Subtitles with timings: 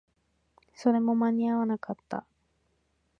[0.73, 2.25] それも間に合わなかった